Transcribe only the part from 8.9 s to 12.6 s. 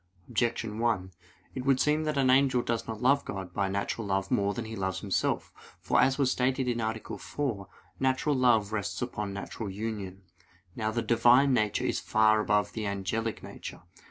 upon natural union. Now the Divine nature is far